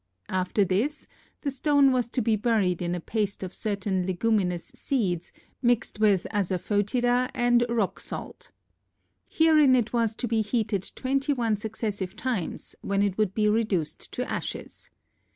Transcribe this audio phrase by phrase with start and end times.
[0.29, 1.05] After this
[1.41, 5.31] the stone was to be buried in a paste of certain leguminous seeds
[5.61, 8.49] mixed with asafœtida and rock salt.
[9.27, 14.11] Herein it was to be heated twenty one successive times, when it would be reduced
[14.13, 14.89] to ashes.